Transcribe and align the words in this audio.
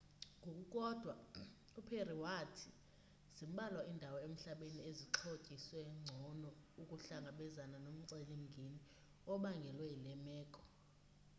ngokukodwa 0.39 1.13
uperry 1.79 2.15
wathi 2.25 2.69
zimbalwa 3.37 3.81
iindawo 3.85 4.17
emhlabeni 4.27 4.79
ezixhotyiswe 4.89 5.79
ngcono 5.99 6.49
ukuhlangabezana 6.81 7.77
nomceli 7.85 8.35
mngeni 8.43 8.79
obangelwe 9.33 9.85
yile 9.93 10.13
meko 10.25 10.61